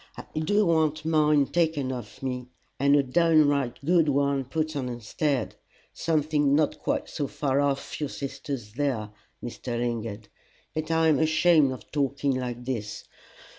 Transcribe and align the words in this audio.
I 0.17 0.39
do 0.39 0.65
want 0.65 1.05
mine 1.05 1.45
taken 1.45 1.91
off 1.91 2.23
me, 2.23 2.47
and 2.79 2.95
a 2.95 3.03
downright 3.03 3.77
good 3.85 4.07
new 4.07 4.13
one 4.13 4.45
put 4.45 4.75
on 4.75 4.89
instead 4.89 5.57
something 5.93 6.55
not 6.55 6.79
quite 6.79 7.07
so 7.07 7.27
far 7.27 7.61
off 7.61 7.99
your 7.99 8.09
sister's 8.09 8.73
there, 8.73 9.11
Mr. 9.43 9.77
Lingard. 9.77 10.27
But 10.73 10.89
I'm 10.89 11.19
ashamed 11.19 11.71
of 11.71 11.91
talking 11.91 12.33
like 12.33 12.65
this. 12.65 13.03